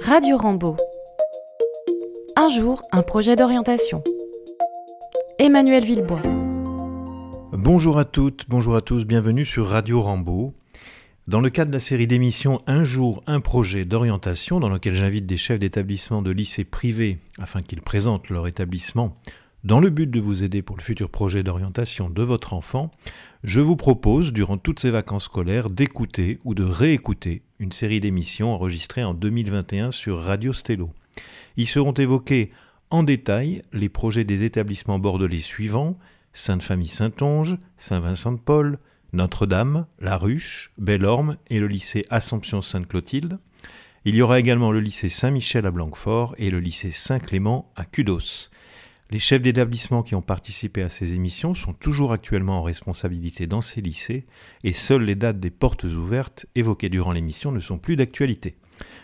Radio 0.00 0.36
Rambo. 0.36 0.76
Un 2.36 2.48
jour, 2.48 2.82
un 2.92 3.02
projet 3.02 3.36
d'orientation. 3.36 4.02
Emmanuel 5.38 5.84
Villebois. 5.84 6.22
Bonjour 7.52 7.98
à 7.98 8.04
toutes, 8.04 8.46
bonjour 8.48 8.76
à 8.76 8.80
tous, 8.80 9.04
bienvenue 9.04 9.44
sur 9.44 9.68
Radio 9.68 10.00
Rambo. 10.00 10.54
Dans 11.28 11.40
le 11.40 11.50
cadre 11.50 11.70
de 11.70 11.76
la 11.76 11.80
série 11.80 12.06
d'émissions 12.06 12.62
Un 12.66 12.84
jour, 12.84 13.22
un 13.26 13.40
projet 13.40 13.84
d'orientation, 13.84 14.58
dans 14.58 14.68
lequel 14.68 14.94
j'invite 14.94 15.26
des 15.26 15.36
chefs 15.36 15.60
d'établissement 15.60 16.22
de 16.22 16.30
lycées 16.30 16.64
privés 16.64 17.18
afin 17.38 17.62
qu'ils 17.62 17.82
présentent 17.82 18.30
leur 18.30 18.46
établissement 18.48 19.14
dans 19.64 19.78
le 19.78 19.90
but 19.90 20.10
de 20.10 20.20
vous 20.20 20.42
aider 20.42 20.60
pour 20.60 20.76
le 20.76 20.82
futur 20.82 21.08
projet 21.08 21.42
d'orientation 21.42 22.10
de 22.10 22.22
votre 22.22 22.52
enfant, 22.52 22.90
je 23.44 23.60
vous 23.60 23.76
propose, 23.76 24.32
durant 24.32 24.58
toutes 24.58 24.80
ces 24.80 24.90
vacances 24.90 25.24
scolaires, 25.24 25.70
d'écouter 25.70 26.40
ou 26.44 26.54
de 26.54 26.64
réécouter 26.64 27.42
une 27.60 27.70
série 27.70 28.00
d'émissions 28.00 28.52
enregistrées 28.52 29.04
en 29.04 29.14
2021 29.14 29.92
sur 29.92 30.20
Radio 30.20 30.52
Stello. 30.52 30.90
Y 31.56 31.66
seront 31.66 31.92
évoqués 31.92 32.50
en 32.90 33.04
détail 33.04 33.62
les 33.72 33.88
projets 33.88 34.24
des 34.24 34.42
établissements 34.42 34.98
bordelais 34.98 35.40
suivants 35.40 35.96
Sainte-Famille-Saint-Onge, 36.32 37.56
Saint-Vincent-de-Paul, 37.76 38.78
Notre-Dame, 39.12 39.86
La 40.00 40.16
Ruche, 40.16 40.72
Bellorme 40.78 41.36
et 41.48 41.60
le 41.60 41.68
lycée 41.68 42.04
Assomption-Sainte-Clotilde. 42.10 43.38
Il 44.04 44.16
y 44.16 44.22
aura 44.22 44.40
également 44.40 44.72
le 44.72 44.80
lycée 44.80 45.08
Saint-Michel 45.08 45.66
à 45.66 45.70
Blanquefort 45.70 46.34
et 46.38 46.50
le 46.50 46.58
lycée 46.58 46.90
Saint-Clément 46.90 47.70
à 47.76 47.84
Cudos. 47.84 48.50
Les 49.12 49.18
chefs 49.18 49.42
d'établissement 49.42 50.02
qui 50.02 50.14
ont 50.14 50.22
participé 50.22 50.80
à 50.80 50.88
ces 50.88 51.12
émissions 51.12 51.54
sont 51.54 51.74
toujours 51.74 52.14
actuellement 52.14 52.60
en 52.60 52.62
responsabilité 52.62 53.46
dans 53.46 53.60
ces 53.60 53.82
lycées 53.82 54.24
et 54.64 54.72
seules 54.72 55.02
les 55.02 55.16
dates 55.16 55.38
des 55.38 55.50
portes 55.50 55.84
ouvertes 55.84 56.46
évoquées 56.54 56.88
durant 56.88 57.12
l'émission 57.12 57.52
ne 57.52 57.60
sont 57.60 57.76
plus 57.76 57.94
d'actualité. 57.94 58.56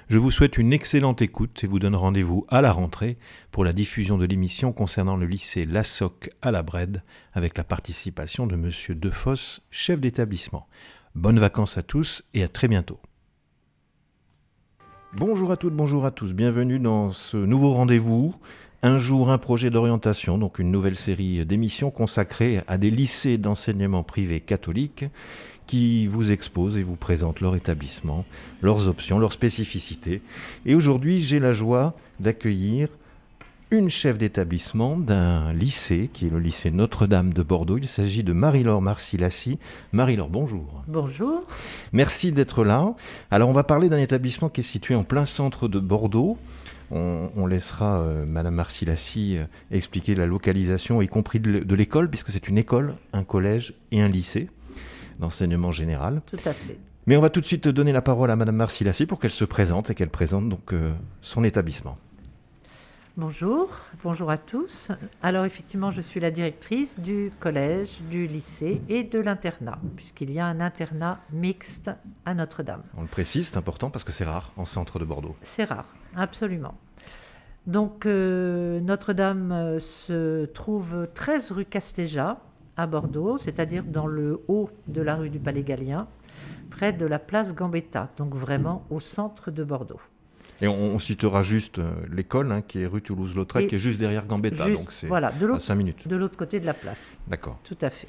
Je 0.09 0.17
vous 0.17 0.31
souhaite 0.31 0.57
une 0.57 0.73
excellente 0.73 1.21
écoute 1.21 1.63
et 1.63 1.67
vous 1.67 1.79
donne 1.79 1.95
rendez-vous 1.95 2.47
à 2.49 2.63
la 2.63 2.73
rentrée 2.73 3.19
pour 3.51 3.67
la 3.67 3.75
diffusion 3.75 4.17
de 4.17 4.25
l'émission 4.25 4.73
concernant 4.73 5.19
le 5.19 5.27
lycée 5.27 5.67
Lassoc 5.67 6.31
à 6.41 6.53
la 6.53 6.63
Brède 6.63 7.03
avec 7.35 7.59
la 7.59 7.65
participation 7.65 8.47
de 8.47 8.57
monsieur 8.57 8.95
Defosse, 8.95 9.61
chef 9.71 10.01
d'établissement. 10.01 10.69
Bonnes 11.17 11.39
vacances 11.39 11.77
à 11.77 11.83
tous 11.83 12.23
et 12.33 12.43
à 12.43 12.49
très 12.49 12.69
bientôt. 12.69 12.99
Bonjour 15.15 15.53
à 15.53 15.59
toutes, 15.59 15.75
bonjour 15.75 16.07
à 16.07 16.11
tous, 16.13 16.33
bienvenue 16.33 16.79
dans 16.79 17.13
ce 17.13 17.37
nouveau 17.37 17.73
rendez-vous 17.73 18.35
un 18.83 18.99
jour, 18.99 19.31
un 19.31 19.39
projet 19.39 19.71
d'orientation, 19.71 20.39
donc 20.39 20.59
une 20.59 20.71
nouvelle 20.71 20.97
série 20.97 21.45
d'émissions 21.45 21.91
consacrée 21.91 22.63
à 22.69 22.79
des 22.79 22.91
lycées 22.91 23.39
d'enseignement 23.39 24.03
privé 24.03 24.41
catholique 24.41 25.05
qui 25.67 26.07
vous 26.07 26.31
exposent 26.31 26.77
et 26.77 26.83
vous 26.83 26.97
présentent 26.97 27.41
leur 27.41 27.57
établissement, 27.57 28.25
leurs 28.63 28.89
options, 28.89 29.19
leurs 29.19 29.33
spécificités. 29.33 30.23
Et 30.65 30.75
aujourd'hui, 30.75 31.21
j'ai 31.23 31.41
la 31.41 31.53
joie 31.53 31.95
d'accueillir 32.21 32.89
une 33.71 33.91
chef 33.91 34.17
d'établissement 34.17 34.97
d'un 34.97 35.53
lycée, 35.53 36.09
qui 36.13 36.27
est 36.27 36.31
le 36.31 36.39
lycée 36.39 36.71
Notre-Dame 36.71 37.35
de 37.35 37.43
Bordeaux. 37.43 37.77
Il 37.77 37.89
s'agit 37.89 38.23
de 38.23 38.33
Marie-Laure 38.33 38.81
Marcilassi. 38.81 39.59
Marie-Laure, 39.93 40.31
bonjour. 40.31 40.83
Bonjour. 40.87 41.43
Merci 41.93 42.33
d'être 42.33 42.65
là. 42.65 42.95
Alors, 43.31 43.51
on 43.51 43.53
va 43.53 43.65
parler 43.65 43.89
d'un 43.89 43.99
établissement 43.99 44.49
qui 44.49 44.63
est 44.63 44.65
situé 44.65 44.95
en 44.95 45.05
plein 45.05 45.27
centre 45.27 45.69
de 45.69 45.79
Bordeaux. 45.79 46.39
On, 46.91 47.47
laissera 47.47 48.01
euh, 48.01 48.25
Madame 48.27 48.55
Marcilassi 48.55 49.37
euh, 49.37 49.45
expliquer 49.71 50.15
la 50.15 50.25
localisation, 50.25 51.03
y 51.03 51.09
compris 51.09 51.39
de, 51.39 51.75
l'école, 51.75 52.09
puisque 52.09 52.31
c'est 52.31 52.49
une 52.49 52.57
école, 52.57 52.95
un 53.13 53.25
collège 53.25 53.75
et 53.93 54.01
un 54.01 54.09
lycée 54.09 54.49
d'enseignement 55.19 55.71
général. 55.71 56.23
Tout 56.25 56.39
à 56.47 56.55
fait. 56.55 56.79
Mais 57.07 57.19
on 57.19 57.21
va 57.21 57.29
tout 57.29 57.43
de 57.43 57.47
suite 57.47 57.69
donner 57.69 57.93
la 57.93 58.01
parole 58.01 58.31
à 58.31 58.37
Madame 58.37 58.57
Marcilassi 58.57 59.05
pour 59.05 59.19
qu'elle 59.19 59.31
se 59.31 59.45
présente 59.45 59.91
et 59.91 59.95
qu'elle 59.95 60.09
présente 60.09 60.49
donc 60.49 60.73
euh, 60.73 60.91
son 61.21 61.45
établissement. 61.45 61.99
Bonjour, 63.21 63.69
bonjour 64.05 64.31
à 64.31 64.39
tous. 64.39 64.93
Alors 65.25 65.45
effectivement, 65.45 65.91
je 65.91 66.01
suis 66.01 66.21
la 66.21 66.31
directrice 66.31 67.01
du 67.01 67.33
collège, 67.41 67.99
du 68.09 68.29
lycée 68.29 68.81
et 68.89 69.03
de 69.03 69.19
l'internat, 69.19 69.81
puisqu'il 69.97 70.31
y 70.31 70.39
a 70.39 70.47
un 70.47 70.61
internat 70.61 71.19
mixte 71.33 71.91
à 72.25 72.35
Notre-Dame. 72.35 72.85
On 72.97 73.03
le 73.03 73.09
précise, 73.09 73.49
c'est 73.49 73.57
important 73.57 73.91
parce 73.91 74.05
que 74.05 74.13
c'est 74.13 74.23
rare 74.23 74.53
en 74.57 74.65
centre 74.65 75.01
de 75.01 75.05
Bordeaux. 75.05 75.35
C'est 75.43 75.65
rare, 75.65 75.93
absolument. 76.15 76.75
Donc 77.67 78.07
euh, 78.07 78.79
Notre-Dame 78.79 79.51
euh, 79.51 79.81
se 79.81 80.45
trouve 80.45 81.09
13 81.13 81.51
rue 81.51 81.65
Castéja 81.65 82.39
à 82.77 82.87
Bordeaux, 82.87 83.37
c'est-à-dire 83.37 83.83
dans 83.83 84.07
le 84.07 84.45
haut 84.47 84.71
de 84.87 85.03
la 85.03 85.17
rue 85.17 85.31
du 85.31 85.41
Palais 85.41 85.65
Gallien, 85.65 86.07
près 86.71 86.93
de 86.93 87.05
la 87.05 87.19
place 87.19 87.53
Gambetta, 87.53 88.11
donc 88.17 88.37
vraiment 88.37 88.87
au 88.91 89.01
centre 89.01 89.51
de 89.51 89.65
Bordeaux. 89.65 90.01
Et 90.61 90.67
on, 90.67 90.99
citera 90.99 91.43
juste 91.43 91.79
euh, 91.79 91.93
l'école, 92.11 92.51
hein, 92.51 92.63
qui 92.63 92.83
est 92.83 92.87
rue 92.87 93.01
Toulouse-Lautrec, 93.01 93.69
qui 93.69 93.77
est 93.77 93.79
juste 93.79 94.01
derrière 94.01 94.27
Gambetta, 94.27 94.69
donc 94.69 94.91
c'est 94.91 95.07
voilà, 95.07 95.31
de 95.31 95.53
à 95.53 95.61
5 95.61 95.75
minutes. 95.77 96.09
De 96.09 96.17
l'autre 96.17 96.37
côté 96.37 96.59
de 96.59 96.67
la 96.67 96.75
place. 96.75 97.17
D'accord. 97.29 97.61
Tout 97.63 97.79
à 97.81 97.91
fait. 97.91 98.09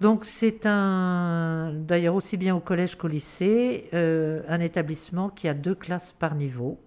Donc 0.00 0.24
c'est 0.24 0.66
un, 0.66 1.72
d'ailleurs 1.74 2.14
aussi 2.14 2.36
bien 2.36 2.54
au 2.54 2.60
collège 2.60 2.94
qu'au 2.96 3.08
lycée, 3.08 3.88
euh, 3.92 4.42
un 4.48 4.60
établissement 4.60 5.30
qui 5.30 5.48
a 5.48 5.54
deux 5.54 5.74
classes 5.74 6.12
par 6.12 6.34
niveau. 6.34 6.80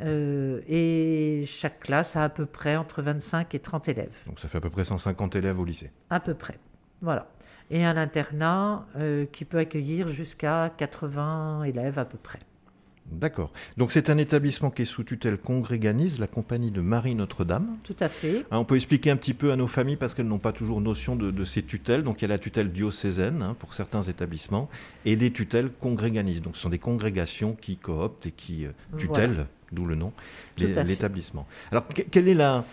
Euh, 0.00 0.60
et 0.68 1.44
chaque 1.46 1.80
classe 1.80 2.16
a 2.16 2.24
à 2.24 2.28
peu 2.28 2.46
près 2.46 2.76
entre 2.76 3.02
25 3.02 3.54
et 3.54 3.60
30 3.60 3.88
élèves. 3.88 4.16
Donc 4.26 4.40
ça 4.40 4.48
fait 4.48 4.58
à 4.58 4.60
peu 4.60 4.70
près 4.70 4.84
150 4.84 5.36
élèves 5.36 5.58
au 5.58 5.64
lycée. 5.64 5.90
À 6.10 6.20
peu 6.20 6.34
près, 6.34 6.58
voilà. 7.00 7.28
Et 7.70 7.84
un 7.84 7.96
internat 7.96 8.86
qui 9.32 9.46
peut 9.46 9.58
accueillir 9.58 10.08
jusqu'à 10.08 10.70
80 10.76 11.62
élèves 11.64 11.98
à 11.98 12.04
peu 12.04 12.18
près. 12.18 12.40
D'accord. 13.10 13.52
Donc 13.76 13.92
c'est 13.92 14.10
un 14.10 14.18
établissement 14.18 14.70
qui 14.70 14.82
est 14.82 14.86
sous 14.86 15.04
tutelle 15.04 15.36
congréganise, 15.36 16.18
la 16.18 16.26
compagnie 16.26 16.70
de 16.70 16.80
Marie 16.80 17.14
Notre-Dame. 17.14 17.76
Tout 17.82 17.96
à 18.00 18.08
fait. 18.08 18.44
Hein, 18.50 18.58
on 18.58 18.64
peut 18.64 18.76
expliquer 18.76 19.10
un 19.10 19.16
petit 19.16 19.34
peu 19.34 19.52
à 19.52 19.56
nos 19.56 19.66
familles 19.66 19.96
parce 19.96 20.14
qu'elles 20.14 20.26
n'ont 20.26 20.38
pas 20.38 20.52
toujours 20.52 20.80
notion 20.80 21.16
de, 21.16 21.44
ces 21.44 21.62
tutelles. 21.62 22.02
Donc 22.02 22.20
il 22.20 22.22
y 22.22 22.24
a 22.26 22.28
la 22.28 22.38
tutelle 22.38 22.72
diocésaine 22.72 23.42
hein, 23.42 23.56
pour 23.58 23.74
certains 23.74 24.02
établissements 24.02 24.68
et 25.04 25.16
des 25.16 25.30
tutelles 25.30 25.70
congréganistes. 25.70 26.42
Donc 26.42 26.56
ce 26.56 26.62
sont 26.62 26.70
des 26.70 26.78
congrégations 26.78 27.54
qui 27.54 27.76
cooptent 27.76 28.26
et 28.26 28.32
qui 28.32 28.66
euh, 28.66 28.70
tutellent 28.96 29.46
d'où 29.72 29.86
le 29.86 29.94
nom, 29.94 30.12
l'établissement. 30.58 31.46
Alors, 31.70 31.86
quelle 31.88 32.28
est 32.28 32.34
la, 32.34 32.64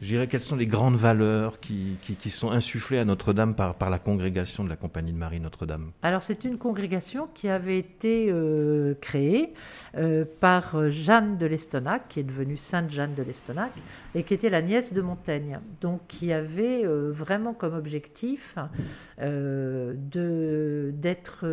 quelles 0.00 0.40
sont 0.40 0.56
les 0.56 0.66
grandes 0.66 0.96
valeurs 0.96 1.60
qui, 1.60 1.98
qui, 2.00 2.30
sont 2.30 2.50
insufflées 2.50 2.98
à 2.98 3.04
Notre-Dame 3.04 3.54
par, 3.54 3.74
par, 3.74 3.90
la 3.90 3.98
congrégation 3.98 4.64
de 4.64 4.70
la 4.70 4.76
Compagnie 4.76 5.12
de 5.12 5.18
Marie 5.18 5.40
Notre-Dame? 5.40 5.92
Alors, 6.02 6.22
c'est 6.22 6.44
une 6.44 6.56
congrégation 6.56 7.28
qui 7.34 7.48
avait 7.48 7.78
été 7.78 8.28
euh, 8.30 8.94
créée 9.00 9.52
euh, 9.96 10.24
par 10.40 10.90
Jeanne 10.90 11.36
de 11.36 11.44
l'Estonac, 11.46 12.08
qui 12.08 12.20
est 12.20 12.24
devenue 12.24 12.56
Sainte 12.56 12.90
Jeanne 12.90 13.14
de 13.14 13.22
l'Estonac, 13.22 13.72
et 14.14 14.22
qui 14.22 14.32
était 14.32 14.48
la 14.48 14.62
nièce 14.62 14.94
de 14.94 15.02
Montaigne, 15.02 15.60
donc 15.80 16.00
qui 16.08 16.32
avait 16.32 16.84
euh, 16.84 17.10
vraiment 17.12 17.52
comme 17.52 17.74
objectif 17.74 18.56
d'être 20.90 21.44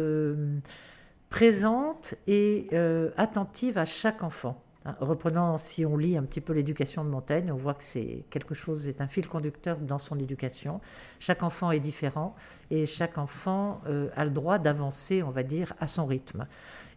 présente 1.29 2.16
et 2.28 2.69
attentive 3.18 3.78
à 3.78 3.84
chaque 3.85 4.24
enfant. 4.24 4.64
Hein, 4.88 4.96
reprenant, 5.02 5.58
si 5.58 5.86
on 5.86 5.98
lit 5.98 6.16
un 6.16 6.24
petit 6.24 6.40
peu 6.40 6.53
l'éducation 6.53 7.03
de 7.03 7.09
Montaigne, 7.09 7.52
on 7.52 7.58
voit 7.58 7.74
que 7.74 7.84
c'est 7.84 8.24
quelque 8.30 8.53
chose, 8.53 8.84
c'est 8.86 9.02
un 9.02 9.08
fil 9.08 9.28
conducteur 9.28 9.78
dans 9.80 10.00
son 10.00 10.18
éducation. 10.18 10.80
Chaque 11.20 11.44
enfant 11.44 11.72
est 11.72 11.81
différent 11.81 12.36
et 12.72 12.86
chaque 12.86 13.18
enfant 13.18 13.81
euh, 13.88 14.08
a 14.16 14.24
le 14.24 14.31
droit 14.31 14.59
d'avancer, 14.59 15.24
on 15.24 15.30
va 15.30 15.44
dire, 15.44 15.74
à 15.81 15.88
son 15.88 16.06
rythme. 16.06 16.47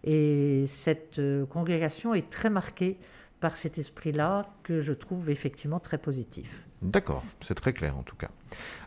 Et 0.05 0.65
cette 0.69 1.19
euh, 1.19 1.45
congrégation 1.47 2.15
est 2.15 2.31
très 2.31 2.49
marquée 2.49 2.97
par 3.41 3.57
cet 3.57 3.79
esprit-là 3.79 4.47
que 4.63 4.81
je 4.81 4.93
trouve 4.93 5.31
effectivement 5.31 5.81
très 5.81 5.99
positif. 5.99 6.63
D'accord, 6.83 7.25
c'est 7.41 7.55
très 7.55 7.73
clair 7.73 7.99
en 7.99 8.03
tout 8.03 8.17
cas. 8.17 8.29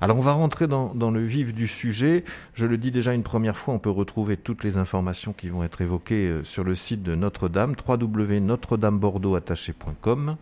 Alors 0.02 0.18
on 0.18 0.22
va 0.22 0.34
rentrer 0.34 0.68
dans, 0.68 0.94
le 0.94 1.24
vif 1.24 1.54
du 1.54 1.68
sujet. 1.68 2.24
Je 2.54 2.66
le 2.66 2.78
dis 2.78 2.92
déjà 2.92 3.14
une 3.14 3.24
première 3.24 3.58
fois, 3.58 3.74
on 3.74 3.80
peut 3.80 3.90
retrouver 3.90 4.38
toutes 4.38 4.64
les 4.64 4.78
informations 4.78 5.34
qui 5.34 5.50
vont 5.50 5.64
être 5.64 5.82
évoquées 5.82 6.28
euh, 6.28 6.44
sur 6.44 6.64
le 6.64 6.76
site 6.76 7.02
de 7.04 7.16
Notre-Dame, 7.16 7.76
www.notre-dame-bordeaux-attaché.com. 7.88 10.38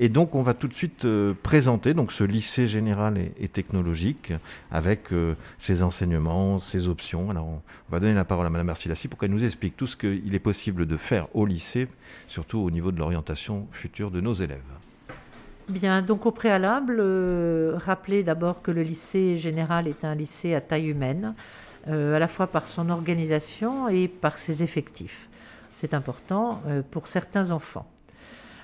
Et 0.00 0.08
donc 0.08 0.36
on 0.36 0.42
va 0.42 0.54
tout 0.54 0.68
de 0.68 0.74
suite 0.74 1.04
euh, 1.04 1.34
présenter 1.42 1.92
ce 2.10 2.22
lycée 2.22 2.68
général 2.68 3.18
et, 3.18 3.48
technologique 3.48 4.32
avec 4.70 5.12
euh, 5.12 5.34
ses 5.58 5.82
enseignements, 5.82 6.60
ses 6.60 6.86
options. 6.86 7.30
Alors 7.30 7.46
on, 7.46 7.60
va 7.90 7.98
donner 7.98 8.14
la 8.14 8.24
parole 8.24 8.46
à 8.46 8.50
Madame 8.50 8.68
Arcilassi 8.68 9.08
pour 9.08 9.18
qu'elle 9.18 9.32
nous 9.32 9.44
explique 9.44 9.76
tout 9.76 9.88
ce 9.88 9.96
qu'il 9.96 10.34
est 10.34 10.40
possible 10.40 10.86
de 10.86 10.96
faire 10.96 11.26
au 11.34 11.46
lycée, 11.46 11.88
surtout 12.28 12.58
au 12.58 12.70
niveau 12.70 12.92
de 12.92 12.98
l'orientation 12.98 13.66
future 13.72 14.12
de 14.12 14.20
nos 14.20 14.34
élèves. 14.34 14.62
Bien, 15.68 16.00
donc 16.00 16.26
au 16.26 16.30
préalable, 16.30 16.98
euh, 17.00 17.76
rappeler 17.76 18.22
d'abord 18.22 18.62
que 18.62 18.70
le 18.70 18.82
lycée 18.82 19.36
général 19.38 19.88
est 19.88 20.04
un 20.04 20.14
lycée 20.14 20.54
à 20.54 20.60
taille 20.60 20.86
humaine, 20.86 21.34
à 21.86 22.18
la 22.18 22.28
fois 22.28 22.48
par 22.48 22.66
son 22.66 22.90
organisation 22.90 23.88
et 23.88 24.08
par 24.08 24.36
ses 24.36 24.62
effectifs. 24.62 25.30
C'est 25.72 25.94
important 25.94 26.60
pour 26.90 27.06
certains 27.06 27.50
enfants. 27.50 27.86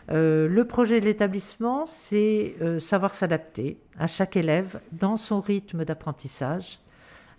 Le 0.08 0.62
projet 0.64 1.00
de 1.00 1.06
l'établissement, 1.06 1.86
c'est 1.86 2.56
savoir 2.80 3.14
s'adapter 3.14 3.78
à 3.98 4.06
chaque 4.06 4.36
élève 4.36 4.80
dans 4.92 5.16
son 5.16 5.40
rythme 5.40 5.84
d'apprentissage 5.84 6.78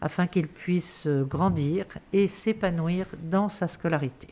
afin 0.02 0.28
qu'il 0.28 0.48
puisse 0.48 1.08
grandir 1.08 1.86
et 2.12 2.28
s'épanouir 2.28 3.08
dans 3.24 3.50
sa 3.50 3.68
scolarité. 3.68 4.28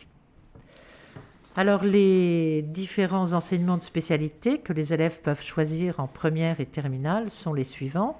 Alors 1.55 1.83
les 1.83 2.63
différents 2.63 3.33
enseignements 3.33 3.77
de 3.77 3.83
spécialité 3.83 4.57
que 4.57 4.73
les 4.73 4.91
élèves 4.91 5.21
peuvent 5.21 5.43
choisir 5.43 5.99
en 5.99 6.07
première 6.07 6.59
et 6.59 6.65
terminale 6.65 7.29
sont 7.29 7.53
les 7.53 7.63
suivants. 7.63 8.19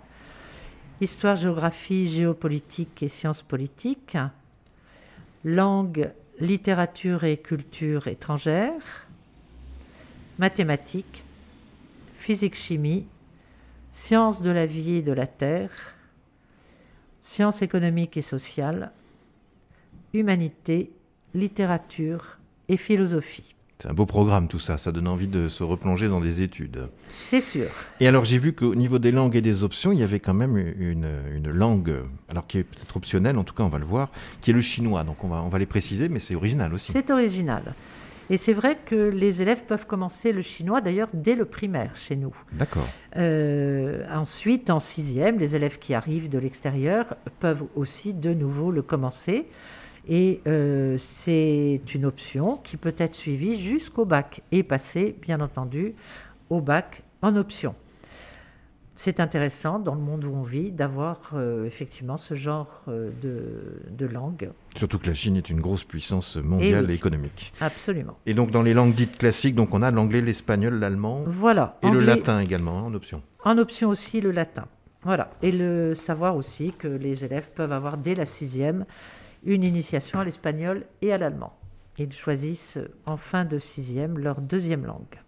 Histoire, 1.01 1.36
géographie, 1.36 2.07
géopolitique 2.07 3.01
et 3.01 3.09
sciences 3.09 3.42
politiques. 3.42 4.18
Langue, 5.44 6.12
littérature 6.39 7.24
et 7.24 7.38
culture 7.38 8.07
étrangère. 8.07 9.07
Mathématiques. 10.39 11.24
Physique-chimie. 12.18 13.06
Sciences 13.91 14.41
de 14.41 14.50
la 14.50 14.65
vie 14.65 14.95
et 14.95 15.01
de 15.01 15.12
la 15.12 15.27
terre. 15.27 15.71
Sciences 17.21 17.62
économiques 17.62 18.18
et 18.18 18.21
sociales. 18.21 18.91
Humanité, 20.13 20.91
littérature 21.33 22.38
et 22.69 22.77
philosophie. 22.77 23.56
C'est 23.80 23.89
un 23.89 23.94
beau 23.94 24.06
programme 24.06 24.47
tout 24.47 24.59
ça, 24.59 24.77
ça 24.77 24.94
donne 24.94 25.09
envie 25.09 25.27
de 25.27 25.50
se 25.50 25.62
replonger 25.62 26.07
dans 26.07 26.21
des 26.21 26.41
études. 26.41 26.88
C'est 27.09 27.41
sûr. 27.41 27.68
Et 28.00 28.07
alors 28.07 28.24
j'ai 28.24 28.38
vu 28.38 28.53
qu'au 28.53 28.75
niveau 28.75 28.97
des 28.97 29.12
langues 29.12 29.35
et 29.35 29.41
des 29.41 29.63
options, 29.63 29.91
il 29.91 30.00
y 30.00 30.03
avait 30.03 30.21
quand 30.21 30.33
même 30.33 30.57
une, 30.57 31.09
une 31.35 31.51
langue, 31.51 31.94
alors 32.30 32.47
qui 32.47 32.59
est 32.59 32.63
peut-être 32.63 32.95
optionnelle, 32.95 33.38
en 33.38 33.44
tout 33.44 33.53
cas 33.53 33.63
on 33.63 33.69
va 33.69 33.80
le 33.80 33.85
voir, 33.85 34.09
qui 34.39 34.51
est 34.51 34.53
le 34.53 34.62
chinois. 34.62 35.03
Donc 35.03 35.24
on 35.25 35.27
va, 35.27 35.41
on 35.44 35.50
va 35.50 35.59
les 35.59 35.65
préciser, 35.65 36.07
mais 36.07 36.19
c'est 36.19 36.35
original 36.35 36.74
aussi. 36.74 36.94
C'est 36.94 37.12
original. 37.12 37.74
Et 38.30 38.38
c'est 38.38 38.54
vrai 38.54 38.78
que 38.86 38.96
les 38.96 39.42
élèves 39.42 39.66
peuvent 39.66 39.86
commencer 39.86 40.31
le 40.31 40.42
chinois 40.42 40.81
d'ailleurs 40.81 41.10
dès 41.14 41.36
le 41.36 41.46
primaire 41.46 41.96
chez 41.96 42.16
nous. 42.16 42.36
D'accord. 42.54 42.88
Euh, 43.18 44.06
ensuite, 44.14 44.70
en 44.70 44.80
sixième, 44.80 45.40
les 45.40 45.56
élèves 45.56 45.78
qui 45.78 45.94
arrivent 45.94 46.30
de 46.30 46.38
l'extérieur 46.38 47.16
peuvent 47.40 47.66
aussi 47.75 48.14
de 48.14 48.34
nouveau 48.34 48.72
le 48.72 48.81
commencer. 48.81 49.48
Et 50.08 50.42
euh, 50.48 50.98
c'est 50.98 51.81
une 51.94 52.06
option 52.06 52.58
qui 52.58 52.78
peut 52.78 52.96
être 52.98 53.16
suivie 53.16 53.60
jusqu'au 53.60 54.06
bac 54.06 54.42
et 54.52 54.64
passer, 54.64 55.16
bien 55.22 55.40
entendu, 55.40 55.96
au 56.50 56.62
bac 56.62 57.04
en 57.22 57.36
option. 57.36 57.76
C'est 58.95 59.19
intéressant 59.19 59.80
dans 59.80 59.95
le 59.95 60.01
monde 60.01 60.24
où 60.24 60.34
on 60.34 60.44
vit 60.44 60.72
d'avoir 60.72 61.31
euh, 61.34 61.66
effectivement 61.66 62.18
ce 62.18 62.36
genre 62.36 62.84
euh, 62.88 63.10
de, 63.22 64.06
langue. 64.06 64.51
Surtout 64.75 65.00
que 65.00 65.07
la 65.07 65.13
Chine 65.13 65.36
est 65.36 65.50
une 65.50 65.62
grosse 65.62 65.84
puissance 65.84 66.36
mondiale 66.36 66.92
et, 66.92 66.94
économique. 66.94 67.54
Absolument. 67.60 68.18
Et 68.25 68.34
donc 68.34 68.51
dans 68.51 68.62
les 68.62 68.74
langues 68.74 68.94
dites 68.94 69.18
classiques, 69.18 69.56
donc 69.56 69.74
on 69.74 69.81
a 69.81 69.90
l'anglais, 69.90 70.22
l'espagnol, 70.22 70.75
l'allemand. 70.75 71.24
Voilà. 71.25 71.78
Et 71.81 71.90
le 71.90 72.01
latin 72.01 72.40
également 72.40 72.80
hein, 72.80 72.84
en 72.84 72.94
option. 72.94 73.24
En 73.44 73.57
option 73.57 73.90
aussi 73.90 74.22
le 74.22 74.31
latin. 74.31 74.66
Voilà. 75.04 75.31
Et 75.42 75.51
le 75.51 75.95
savoir 75.95 76.36
aussi 76.36 76.74
que 76.78 76.88
les 76.88 77.25
élèves 77.25 77.50
peuvent 77.56 77.74
avoir 77.74 77.98
dès 77.98 78.16
la 78.16 78.25
sixième 78.25 78.86
une 79.44 79.63
initiation 79.63 80.19
à 80.19 80.25
l'espagnol 80.25 80.86
et 81.01 81.12
à 81.12 81.18
l'allemand. 81.18 81.57
Ils 81.98 82.13
choisissent 82.13 82.80
en 83.06 83.18
fin 83.18 83.45
de 83.45 83.60
sixième 83.60 84.18
leur 84.18 84.42
deuxième 84.42 84.86
langue. 84.86 85.23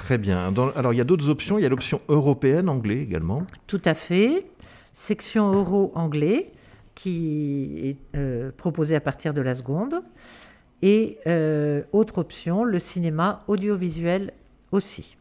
Très 0.00 0.16
bien. 0.16 0.50
alors 0.76 0.94
il 0.94 0.96
y 0.96 1.00
a 1.00 1.04
d'autres 1.04 1.28
options. 1.28 1.58
Il 1.58 1.62
y 1.62 1.66
a 1.66 1.68
l'option 1.68 2.00
européenne, 2.08 2.70
anglais 2.70 3.02
également. 3.02 3.44
Tout 3.66 3.82
à 3.84 3.92
fait. 3.92 4.46
Section 4.94 5.52
euro-anglais 5.52 6.52
qui 6.94 7.80
est 7.84 8.16
euh, 8.16 8.50
proposée 8.56 8.96
à 8.96 9.00
partir 9.00 9.34
de 9.34 9.42
la 9.42 9.54
seconde. 9.54 10.00
Et 10.80 11.18
euh, 11.26 11.82
autre 11.92 12.16
option, 12.16 12.64
le 12.64 12.78
cinéma 12.78 13.44
audiovisuel 13.46 14.32
aussi. 14.72 15.18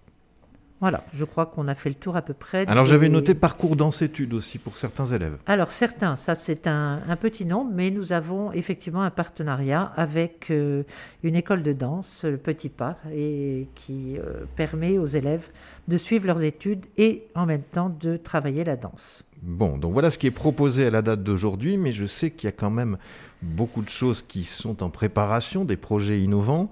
Voilà, 0.81 1.03
je 1.13 1.25
crois 1.25 1.45
qu'on 1.45 1.67
a 1.67 1.75
fait 1.75 1.89
le 1.89 1.95
tour 1.95 2.15
à 2.15 2.21
peu 2.21 2.33
près. 2.33 2.65
Alors 2.67 2.85
j'avais 2.85 3.09
noté 3.09 3.33
parcours 3.33 3.75
danse-études 3.75 4.33
aussi 4.33 4.57
pour 4.57 4.77
certains 4.77 5.05
élèves. 5.05 5.37
Alors 5.45 5.71
certains, 5.71 6.15
ça 6.15 6.35
c'est 6.35 6.67
un, 6.67 7.01
petit 7.19 7.45
nombre, 7.45 7.71
mais 7.73 7.91
nous 7.91 8.13
avons 8.13 8.53
effectivement 8.53 9.01
un 9.01 9.09
partenariat 9.09 9.91
avec 9.97 10.51
euh, 10.51 10.83
une 11.23 11.35
école 11.35 11.63
de 11.63 11.73
danse, 11.73 12.23
le 12.23 12.37
Petit 12.37 12.69
Pas, 12.69 12.97
et 13.13 13.67
qui 13.75 14.17
euh, 14.17 14.45
permet 14.55 14.97
aux 14.97 15.05
élèves 15.05 15.49
de 15.89 15.97
suivre 15.97 16.27
leurs 16.27 16.43
études 16.43 16.85
et 16.97 17.27
en 17.35 17.45
même 17.45 17.63
temps 17.63 17.89
de 17.89 18.15
travailler 18.15 18.63
la 18.63 18.77
danse. 18.77 19.23
Bon, 19.41 19.77
donc 19.77 19.93
voilà 19.93 20.11
ce 20.11 20.17
qui 20.17 20.27
est 20.27 20.31
proposé 20.31 20.85
à 20.85 20.89
la 20.89 21.01
date 21.01 21.23
d'aujourd'hui, 21.23 21.77
mais 21.77 21.93
je 21.93 22.05
sais 22.05 22.29
qu'il 22.29 22.47
y 22.47 22.49
a 22.49 22.51
quand 22.51 22.69
même 22.69 22.97
beaucoup 23.41 23.81
de 23.81 23.89
choses 23.89 24.21
qui 24.21 24.43
sont 24.43 24.83
en 24.83 24.89
préparation, 24.89 25.63
des 25.63 25.77
projets 25.77 26.21
innovants. 26.21 26.69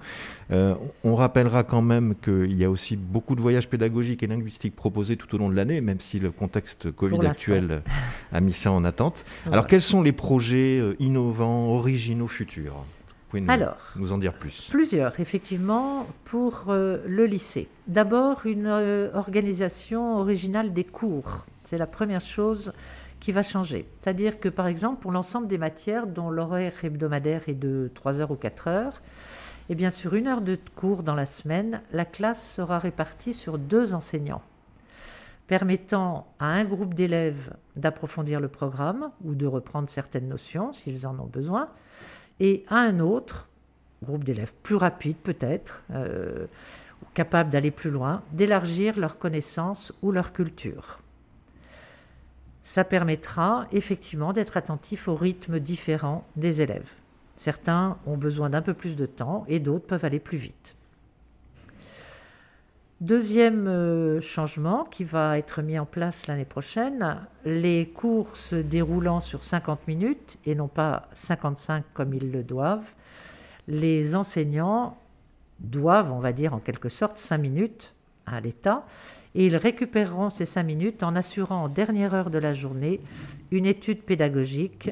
Euh, 0.52 0.76
on 1.06 1.16
rappellera 1.16 1.64
quand 1.64 1.82
même 1.82 2.14
qu'il 2.22 2.56
y 2.56 2.66
a 2.66 2.70
aussi 2.70 2.98
beaucoup 2.98 3.36
de 3.36 3.42
voyages 3.42 3.70
pédagogiques 3.70 4.22
et 4.22 4.28
linguistiques 4.28 4.76
proposés 4.76 5.16
tout 5.16 5.34
au 5.34 5.38
long 5.38 5.50
de 5.50 5.56
l'année, 5.56 5.80
même 5.80 6.02
si 6.02 6.20
le 6.20 6.30
contexte 6.32 6.92
Covid 6.92 7.26
actuel 7.26 7.84
a 8.34 8.42
mis 8.42 8.54
ça 8.54 8.72
en 8.72 8.84
attente. 8.84 9.24
Alors 9.52 9.66
quels 9.66 9.82
sont 9.82 10.02
les 10.02 10.12
projets 10.12 10.78
euh, 10.80 10.96
innovants, 11.00 11.68
originaux, 11.68 12.28
futurs? 12.28 12.84
Pouvez 13.46 13.58
nous, 13.58 14.02
nous, 14.02 14.14
en 14.14 14.18
dire 14.18 14.34
plus 14.34 14.68
Plusieurs, 14.70 15.20
effectivement, 15.20 16.08
pour 16.26 16.66
euh, 16.70 17.04
le 17.06 17.26
lycée. 17.26 17.68
D'abord, 17.88 18.46
une 18.46 18.68
organisation 19.14 20.18
originale 20.18 20.74
des 20.74 20.84
cours. 20.84 21.46
C'est 21.60 21.78
la 21.78 21.88
première 21.88 22.22
chose 22.22 22.74
qui 23.20 23.32
va 23.32 23.44
changer. 23.44 23.88
C'est-à-dire 24.02 24.40
que, 24.40 24.50
par 24.50 24.68
exemple, 24.68 25.02
pour 25.02 25.12
l'ensemble 25.12 25.48
des 25.48 25.58
matières 25.58 26.08
dont 26.08 26.30
l'horaire 26.30 26.74
hebdomadaire 26.84 27.44
est 27.48 27.54
de 27.54 27.92
3 27.94 28.20
heures 28.20 28.32
ou 28.32 28.36
4 28.36 28.68
heures, 28.68 29.02
et 29.70 29.74
eh 29.74 29.76
bien 29.76 29.90
sur 29.90 30.14
une 30.14 30.28
heure 30.28 30.40
de 30.40 30.58
cours 30.76 31.04
dans 31.04 31.16
la 31.16 31.26
semaine, 31.26 31.82
la 31.92 32.06
classe 32.06 32.56
sera 32.56 32.80
répartie 32.80 33.34
sur 33.34 33.58
deux 33.58 33.94
enseignants, 33.94 34.42
permettant 35.48 36.26
à 36.40 36.46
un 36.46 36.64
groupe 36.64 36.94
d'élèves 36.94 37.54
d'approfondir 37.76 38.40
le 38.40 38.48
programme 38.48 39.12
ou 39.26 39.36
de 39.36 39.46
reprendre 39.46 39.90
certaines 39.90 40.30
notions 40.30 40.72
s'ils 40.72 41.06
en 41.06 41.20
ont 41.20 41.26
besoin, 41.26 41.68
et 42.40 42.66
à 42.70 42.78
un 42.78 43.00
autre, 43.00 43.48
groupe 44.04 44.24
d'élèves 44.24 44.54
plus 44.64 44.76
rapide 44.76 45.18
peut-être, 45.18 45.84
euh, 45.92 46.46
capable 47.14 47.50
d'aller 47.50 47.72
plus 47.72 47.90
loin, 47.90 48.22
d'élargir 48.32 49.00
leurs 49.00 49.18
connaissances 49.18 49.92
ou 50.02 50.12
leur 50.12 50.34
culture 50.34 51.00
ça 52.68 52.84
permettra 52.84 53.66
effectivement 53.72 54.34
d'être 54.34 54.58
attentif 54.58 55.08
aux 55.08 55.16
rythmes 55.16 55.58
différents 55.58 56.28
des 56.36 56.60
élèves. 56.60 56.92
Certains 57.38 57.98
ont 58.06 58.18
besoin 58.18 58.50
d'un 58.50 58.62
peu 58.62 58.74
plus 58.74 58.98
de 58.98 59.06
temps 59.06 59.46
et 59.48 59.62
d'autres 59.62 59.88
peuvent 59.88 60.04
aller 60.04 60.20
plus 60.20 60.38
vite. 60.38 60.76
Deuxième 63.00 63.68
euh, 63.68 64.20
changement 64.20 64.84
qui 64.86 65.04
va 65.04 65.38
être 65.38 65.62
mis 65.62 65.78
en 65.78 65.86
place 65.86 66.26
l'année 66.26 66.46
prochaine, 66.46 67.20
les 67.46 67.90
cours 67.90 68.36
se 68.36 68.56
déroulant 68.56 69.20
sur 69.20 69.44
50 69.44 69.88
minutes 69.88 70.40
et 70.48 70.56
non 70.56 70.68
pas 70.68 71.08
55 71.14 71.84
comme 71.94 72.16
ils 72.16 72.32
le 72.32 72.44
doivent. 72.44 72.90
Les 73.68 74.16
enseignants 74.16 74.98
doivent, 75.60 76.12
on 76.12 76.20
va 76.20 76.34
dire 76.34 76.56
en 76.56 76.60
quelque 76.60 76.90
sorte, 76.90 77.20
5 77.20 77.38
minutes 77.38 77.94
à 78.26 78.42
l'État 78.42 78.84
et 79.36 79.46
ils 79.46 79.56
récupéreront 79.56 80.30
ces 80.30 80.46
cinq 80.46 80.64
minutes 80.64 81.04
en 81.04 81.16
assurant 81.16 81.66
en 81.66 81.70
dernière 81.70 82.16
heure 82.16 82.30
de 82.32 82.40
la 82.40 82.54
journée 82.54 83.00
une 83.52 83.66
étude 83.66 84.02
pédagogique 84.02 84.90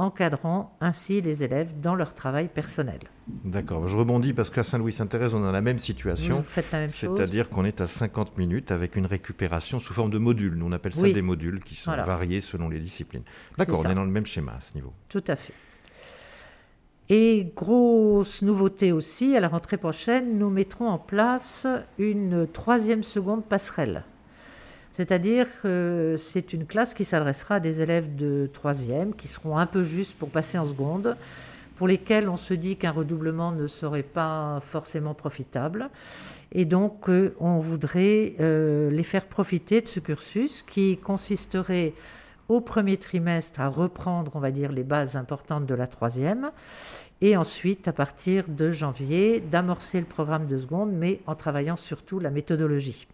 encadrant 0.00 0.76
ainsi 0.80 1.20
les 1.20 1.44
élèves 1.44 1.80
dans 1.80 1.94
leur 1.94 2.14
travail 2.14 2.48
personnel. 2.48 3.00
D'accord, 3.44 3.86
je 3.86 3.96
rebondis 3.96 4.32
parce 4.32 4.50
qu'à 4.50 4.62
Saint-Louis-Saint-Thérèse, 4.62 5.34
on 5.34 5.44
a 5.44 5.52
la 5.52 5.60
même 5.60 5.78
situation. 5.78 6.44
C'est-à-dire 6.88 7.50
qu'on 7.50 7.64
est 7.64 7.80
à 7.80 7.86
50 7.86 8.38
minutes 8.38 8.72
avec 8.72 8.96
une 8.96 9.06
récupération 9.06 9.78
sous 9.78 9.92
forme 9.92 10.10
de 10.10 10.18
modules. 10.18 10.54
Nous, 10.54 10.66
on 10.66 10.72
appelle 10.72 10.94
ça 10.94 11.10
des 11.10 11.22
modules 11.22 11.62
qui 11.62 11.74
sont 11.74 11.92
variés 11.92 12.40
selon 12.40 12.68
les 12.68 12.80
disciplines. 12.80 13.22
D'accord, 13.58 13.82
on 13.84 13.90
est 13.90 13.94
dans 13.94 14.04
le 14.04 14.10
même 14.10 14.26
schéma 14.26 14.54
à 14.56 14.60
ce 14.60 14.74
niveau. 14.74 14.92
Tout 15.08 15.24
à 15.28 15.36
fait. 15.36 15.54
Et 17.12 17.52
grosse 17.56 18.40
nouveauté 18.40 18.92
aussi, 18.92 19.36
à 19.36 19.40
la 19.40 19.48
rentrée 19.48 19.76
prochaine, 19.76 20.38
nous 20.38 20.48
mettrons 20.48 20.88
en 20.88 20.98
place 20.98 21.66
une 21.98 22.46
troisième 22.46 23.02
seconde 23.02 23.44
passerelle. 23.44 24.04
C'est-à-dire 24.92 25.46
que 25.62 26.16
c'est 26.18 26.52
une 26.52 26.66
classe 26.66 26.94
qui 26.94 27.04
s'adressera 27.04 27.56
à 27.56 27.60
des 27.60 27.80
élèves 27.80 28.16
de 28.16 28.50
troisième, 28.52 29.14
qui 29.14 29.28
seront 29.28 29.56
un 29.56 29.66
peu 29.66 29.82
justes 29.82 30.16
pour 30.18 30.30
passer 30.30 30.58
en 30.58 30.66
seconde, 30.66 31.16
pour 31.76 31.88
lesquels 31.88 32.28
on 32.28 32.36
se 32.36 32.52
dit 32.52 32.76
qu'un 32.76 32.90
redoublement 32.90 33.52
ne 33.52 33.66
serait 33.66 34.02
pas 34.02 34.60
forcément 34.60 35.14
profitable. 35.14 35.88
Et 36.52 36.64
donc, 36.64 37.08
euh, 37.08 37.34
on 37.40 37.58
voudrait 37.58 38.34
euh, 38.40 38.90
les 38.90 39.02
faire 39.02 39.26
profiter 39.26 39.80
de 39.80 39.88
ce 39.88 40.00
cursus 40.00 40.62
qui 40.68 40.98
consisterait 40.98 41.94
au 42.48 42.60
premier 42.60 42.96
trimestre 42.96 43.60
à 43.60 43.68
reprendre, 43.68 44.32
on 44.34 44.40
va 44.40 44.50
dire, 44.50 44.72
les 44.72 44.82
bases 44.82 45.16
importantes 45.16 45.66
de 45.66 45.74
la 45.74 45.86
troisième, 45.86 46.50
et 47.22 47.36
ensuite, 47.36 47.86
à 47.86 47.92
partir 47.92 48.44
de 48.48 48.70
janvier, 48.70 49.40
d'amorcer 49.40 50.00
le 50.00 50.06
programme 50.06 50.48
de 50.48 50.58
seconde, 50.58 50.92
mais 50.92 51.20
en 51.26 51.36
travaillant 51.36 51.76
surtout 51.76 52.18
la 52.18 52.30
méthodologie. 52.30 53.06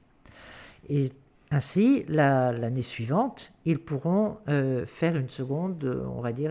Ainsi, 1.51 2.05
l'année 2.09 2.83
suivante, 2.83 3.53
ils 3.65 3.79
pourront 3.79 4.39
euh, 4.49 4.85
faire 4.87 5.17
une 5.17 5.29
seconde, 5.29 6.05
on 6.17 6.21
va 6.21 6.33
dire, 6.33 6.51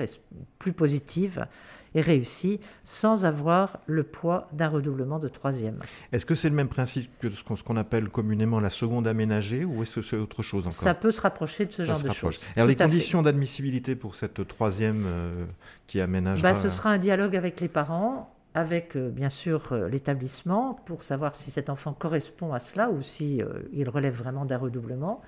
plus 0.58 0.74
positive 0.74 1.48
et 1.96 2.02
réussi 2.02 2.60
sans 2.84 3.26
avoir 3.26 3.80
le 3.88 4.04
poids 4.04 4.48
d'un 4.52 4.68
redoublement 4.68 5.18
de 5.18 5.30
troisième. 5.30 5.80
Est-ce 6.12 6.26
que 6.26 6.36
c'est 6.36 6.50
le 6.50 6.56
même 6.56 6.68
principe 6.68 7.10
que 7.20 7.30
ce 7.30 7.64
qu'on 7.64 7.78
appelle 7.78 8.10
communément 8.10 8.60
la 8.60 8.70
seconde 8.70 9.08
aménagée 9.08 9.64
ou 9.64 9.82
est-ce 9.82 9.96
que 9.96 10.02
c'est 10.02 10.18
autre 10.18 10.44
chose 10.44 10.64
encore? 10.64 10.74
Ça 10.74 10.94
peut 10.94 11.12
se 11.12 11.22
rapprocher 11.22 11.66
de 11.66 11.72
ce 11.72 11.84
genre 11.84 12.02
de 12.02 12.12
choses. 12.12 12.40
Alors 12.56 12.68
les 12.68 12.76
conditions 12.76 13.22
d'admissibilité 13.22 13.96
pour 13.96 14.16
cette 14.16 14.46
troisième 14.48 15.06
euh, 15.08 15.46
qui 15.88 16.02
aménagera 16.02 16.52
bah, 16.54 16.60
Ce 16.60 16.70
sera 16.70 16.92
un 16.92 16.98
dialogue 16.98 17.36
avec 17.36 17.62
les 17.62 17.70
parents 17.70 18.35
avec 18.56 18.98
bien 18.98 19.30
sûr 19.30 19.76
l'établissement 19.92 20.74
pour 20.86 21.04
savoir 21.04 21.36
si 21.36 21.52
cet 21.52 21.70
enfant 21.70 21.94
correspond 21.94 22.54
à 22.54 22.60
cela 22.60 22.90
ou 22.90 23.04
si 23.04 23.42
il 23.74 23.90
relève 23.90 24.16
vraiment 24.16 24.46
d'un 24.46 24.58
redoublement. 24.58 25.22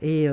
Et, 0.00 0.26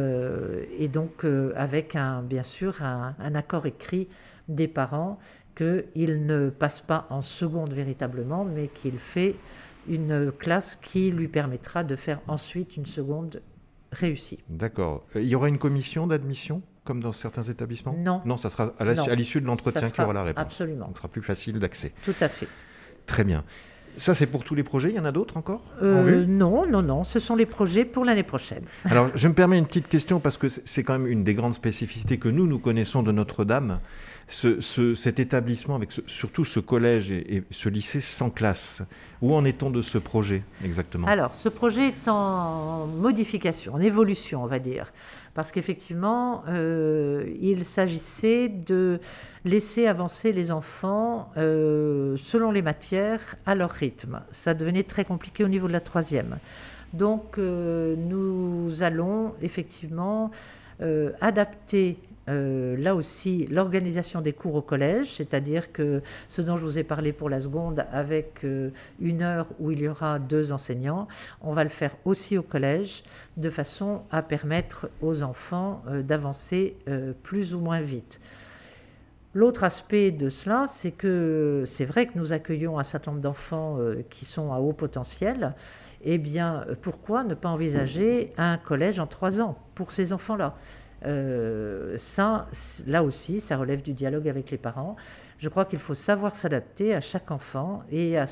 donc 0.92 1.26
avec 1.56 1.96
un, 1.96 2.24
bien 2.24 2.44
sûr 2.44 2.82
un, 2.82 3.14
un 3.20 3.36
accord 3.36 3.66
écrit 3.66 4.08
des 4.48 4.68
parents 4.68 5.20
qu'il 5.56 6.26
ne 6.26 6.50
passe 6.50 6.80
pas 6.80 7.06
en 7.10 7.22
seconde 7.22 7.74
véritablement, 7.74 8.46
mais 8.46 8.70
qu'il 8.70 8.98
fait 8.98 9.36
une 9.88 10.32
classe 10.32 10.76
qui 10.76 11.12
lui 11.12 11.28
permettra 11.28 11.84
de 11.84 11.96
faire 11.96 12.20
ensuite 12.28 12.78
une 12.78 12.86
seconde 12.86 13.42
réussie. 13.92 14.40
D'accord. 14.50 15.04
Euh, 15.16 15.22
il 15.22 15.28
y 15.28 15.36
aura 15.36 15.50
une 15.50 15.58
commission 15.58 16.08
d'admission? 16.08 16.62
Comme 16.90 17.04
dans 17.04 17.14
certains 17.14 17.44
établissements? 17.44 17.96
Non. 18.04 18.24
Non, 18.26 18.36
ça 18.36 18.50
sera 18.50 18.74
à 18.80 19.14
l'issue 19.14 19.42
de 19.42 19.46
l'entretien 19.46 19.92
qu'il 19.92 20.02
y 20.02 20.04
aura 20.04 20.12
la 20.12 20.24
réponse. 20.24 20.42
Absolument. 20.42 20.88
Donc, 20.88 20.96
ce 20.96 21.02
sera 21.02 21.08
plus 21.08 21.22
facile 21.22 21.60
d'accès. 21.60 21.92
Tout 22.04 22.16
à 22.20 22.28
fait. 22.28 22.48
Très 23.06 23.24
bien. 23.24 23.44
Ça, 23.98 24.16
c'est 24.16 24.26
pour 24.26 24.44
tous 24.44 24.56
les 24.56 24.64
projets? 24.64 24.90
Il 24.90 24.96
y 24.96 25.00
en 25.00 25.06
a 25.06 25.12
d'autres 25.12 25.38
encore 25.38 25.62
euh, 25.84 26.26
Non, 26.26 26.66
non, 26.66 26.82
non. 26.82 27.04
Ce 27.04 27.20
sont 27.20 27.36
les 27.36 27.46
projets 27.46 27.86
pour 27.86 28.06
l'année 28.06 28.24
prochaine. 28.24 28.64
Alors, 28.86 29.12
je 29.14 29.28
me 29.28 29.36
permets 29.36 29.60
une 29.60 29.68
petite 29.68 29.88
question 29.88 30.20
parce 30.20 30.38
que 30.38 30.48
c'est 30.50 30.82
quand 30.82 30.98
même 30.98 31.06
une 31.06 31.24
des 31.24 31.36
grandes 31.36 31.54
spécificités 31.54 32.18
que 32.18 32.28
nous, 32.28 32.48
nous 32.48 32.58
connaissons 32.58 33.04
de 33.04 33.12
Notre-Dame. 33.12 33.76
Ce, 34.32 34.94
cet 34.94 35.20
établissement, 35.20 35.74
avec 35.74 35.90
surtout 36.06 36.46
ce 36.46 36.60
collège 36.60 37.10
et, 37.10 37.44
ce 37.50 37.68
lycée 37.68 38.00
sans 38.00 38.30
classe. 38.30 38.84
Où 39.24 39.34
en 39.34 39.44
est-on 39.44 39.72
de 39.72 39.82
ce 39.82 39.98
projet 39.98 40.44
exactement? 40.64 41.08
Alors, 41.08 41.34
ce 41.34 41.50
projet 41.50 41.88
est 41.88 42.08
en 42.08 42.86
modification, 42.86 43.74
en 43.74 43.82
évolution, 43.82 44.44
on 44.44 44.46
va 44.46 44.60
dire. 44.60 44.94
Parce 45.34 45.52
qu'effectivement, 45.52 46.44
euh, 46.48 47.28
il 47.42 47.66
s'agissait 47.66 48.50
de 48.50 49.00
laisser 49.46 49.88
avancer 49.88 50.32
les 50.32 50.52
enfants 50.52 51.32
euh, 51.38 52.16
selon 52.18 52.52
les 52.52 52.62
matières 52.62 53.36
à 53.48 53.56
leur 53.56 53.72
rythme. 53.72 54.22
Ça 54.32 54.54
devenait 54.54 54.84
très 54.84 55.06
compliqué 55.06 55.44
au 55.44 55.48
niveau 55.48 55.68
de 55.68 55.74
la 55.74 55.82
troisième. 55.82 56.38
Donc 56.94 57.40
euh, 57.40 57.96
nous 57.96 58.84
allons 58.84 59.34
effectivement 59.42 60.30
euh, 62.30 62.78
là 62.78 62.96
aussi 62.96 63.46
l'organisation 63.48 64.22
des 64.22 64.34
cours 64.34 64.56
au 64.56 64.62
collège, 64.62 65.16
c'est-à-dire 65.16 65.72
que 65.72 66.02
ce 66.30 66.42
dont 66.42 66.56
je 66.56 66.64
vous 66.64 66.78
ai 66.78 66.84
parlé 66.84 67.12
pour 67.12 67.30
la 67.30 67.40
seconde 67.40 67.86
avec 67.92 68.46
une 69.00 69.22
heure 69.22 69.48
où 69.60 69.72
il 69.72 69.82
y 69.82 69.88
aura 69.88 70.20
deux 70.20 70.52
enseignants, 70.52 71.08
on 71.42 71.54
va 71.54 71.64
le 71.64 71.70
faire 71.70 71.96
aussi 72.06 72.38
au 72.38 72.44
collège 72.44 73.04
de 73.38 73.50
façon 73.50 74.04
à 74.12 74.22
permettre 74.22 74.90
aux 75.02 75.22
enfants 75.22 75.84
d'avancer 76.04 76.78
plus 77.24 77.54
ou 77.54 77.60
moins 77.60 77.82
vite. 77.82 78.20
L'autre 79.36 79.64
aspect 79.64 80.10
de 80.10 80.28
cela, 80.28 80.66
c'est 80.68 80.92
que 80.92 81.62
c'est 81.68 81.86
vrai 81.86 82.08
que 82.08 82.18
nous 82.18 82.34
accueillons 82.34 82.80
un 82.80 82.84
certain 82.84 83.12
nombre 83.12 83.22
d'enfants 83.22 83.78
euh, 83.78 84.02
qui 84.10 84.26
sont 84.26 84.52
à 84.52 84.58
haut 84.58 84.74
potentiel. 84.74 85.54
Eh 86.04 86.18
bien, 86.18 86.66
pourquoi 86.82 87.24
ne 87.24 87.36
pas 87.36 87.50
envisager 87.50 88.34
un 88.38 88.58
collège 88.58 89.00
en 89.00 89.06
trois 89.06 89.40
ans 89.40 89.56
pour 89.76 89.92
ces 89.92 90.14
enfants-là? 90.14 90.56
Euh, 91.06 91.98
ça, 91.98 92.48
là 92.88 93.04
aussi, 93.04 93.42
ça 93.42 93.58
relève 93.58 93.82
du 93.82 93.94
dialogue 93.94 94.28
avec 94.28 94.52
les 94.52 94.58
parents. 94.58 94.96
Je 95.38 95.50
crois 95.50 95.66
qu'il 95.66 95.80
faut 95.80 95.94
savoir 95.94 96.36
s'adapter 96.36 96.94
à 96.94 97.02
chaque 97.02 97.32
enfant 97.32 97.84
et 97.92 98.18
à, 98.18 98.26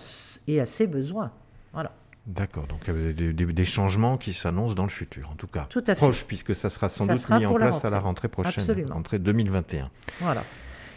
et 0.48 0.60
à 0.60 0.66
ses 0.66 0.88
besoins. 0.88 1.32
Voilà. 1.74 1.92
D'accord, 2.26 2.68
donc 2.68 2.82
il 2.88 2.94
y 2.94 3.30
a 3.30 3.34
des, 3.34 3.46
des, 3.46 3.66
changements 3.66 4.18
qui 4.18 4.34
s'annoncent 4.34 4.76
dans 4.76 4.84
le 4.84 4.90
futur, 4.90 5.30
en 5.32 5.36
tout 5.36 5.48
cas. 5.48 5.66
Tout 5.70 5.80
à 5.88 5.96
fait. 5.96 5.96
Proche, 5.96 6.26
puisque 6.26 6.54
ça 6.54 6.70
sera 6.70 6.90
sans 6.90 7.06
doute 7.06 7.30
mis 7.30 7.46
en 7.46 7.54
place 7.54 7.86
à 7.86 7.90
la 7.90 8.00
rentrée 8.00 8.28
prochaine, 8.28 8.64
Absolument. 8.64 8.96
rentrée 8.96 9.20
2021. 9.20 9.90
Voilà 10.20 10.44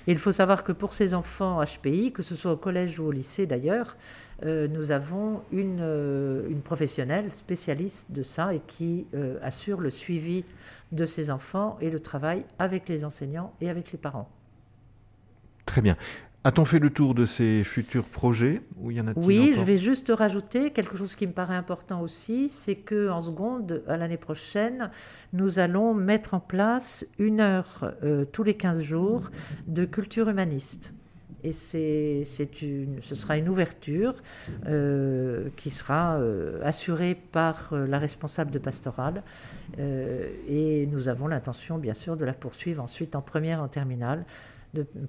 il 0.06 0.18
faut 0.18 0.32
savoir 0.32 0.64
que 0.64 0.72
pour 0.72 0.94
ces 0.94 1.14
enfants 1.14 1.62
HPI, 1.62 2.12
que 2.12 2.22
ce 2.22 2.34
soit 2.34 2.52
au 2.52 2.56
collège 2.56 2.98
ou 2.98 3.04
au 3.04 3.12
lycée 3.12 3.46
d'ailleurs, 3.46 3.96
euh, 4.44 4.68
nous 4.68 4.90
avons 4.90 5.42
une, 5.52 5.80
euh, 5.82 6.48
une, 6.48 6.62
professionnelle 6.62 7.32
spécialiste 7.32 8.10
de 8.10 8.22
ça 8.22 8.54
et 8.54 8.60
qui 8.66 9.06
euh, 9.14 9.38
assure 9.42 9.80
le 9.80 9.90
suivi 9.90 10.44
de 10.92 11.04
ces 11.04 11.30
enfants 11.30 11.76
et 11.80 11.90
le 11.90 12.00
travail 12.00 12.44
avec 12.58 12.88
les 12.88 13.04
enseignants 13.04 13.52
et 13.60 13.68
avec 13.68 13.92
les 13.92 13.98
parents. 13.98 14.30
Très 15.66 15.82
bien. 15.82 15.96
A-t-on 16.42 16.64
fait 16.64 16.78
le 16.78 16.88
tour 16.88 17.14
de 17.14 17.26
ces 17.26 17.62
futurs 17.64 18.06
projets 18.06 18.62
ou 18.78 18.90
y 18.90 18.98
en 18.98 19.08
a 19.08 19.12
Oui, 19.14 19.52
je 19.54 19.62
vais 19.62 19.76
juste 19.76 20.10
rajouter 20.10 20.70
quelque 20.70 20.96
chose 20.96 21.14
qui 21.14 21.26
me 21.26 21.32
paraît 21.32 21.54
important 21.54 22.00
aussi, 22.00 22.48
c'est 22.48 22.76
que 22.76 23.10
en 23.10 23.20
seconde, 23.20 23.82
à 23.86 23.98
l'année 23.98 24.16
prochaine, 24.16 24.90
nous 25.34 25.58
allons 25.58 25.92
mettre 25.92 26.32
en 26.32 26.40
place 26.40 27.04
une 27.18 27.40
heure 27.40 27.92
euh, 28.02 28.24
tous 28.24 28.42
les 28.42 28.54
15 28.54 28.82
jours 28.82 29.30
de 29.66 29.84
culture 29.84 30.30
humaniste. 30.30 30.94
Et 31.44 31.52
c'est, 31.52 32.24
une, 32.62 33.02
ce 33.02 33.14
sera 33.14 33.36
une 33.36 33.48
ouverture 33.50 34.14
euh, 34.66 35.48
qui 35.56 35.70
sera 35.70 36.16
euh, 36.16 36.60
assurée 36.64 37.14
par 37.14 37.74
la 37.74 37.98
responsable 37.98 38.50
de 38.50 38.58
pastorale. 38.58 39.22
et 39.78 40.88
nous 40.90 41.08
avons 41.08 41.26
l'intention, 41.26 41.76
bien 41.76 41.94
sûr, 41.94 42.16
de 42.16 42.24
la 42.24 42.32
poursuivre 42.32 42.82
ensuite 42.82 43.14
en 43.14 43.20
première, 43.20 43.62
en 43.62 43.68
terminale 43.68 44.24